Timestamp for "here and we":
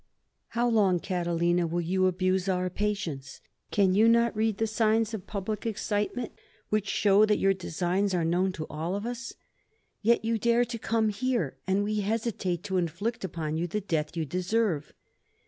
11.09-11.99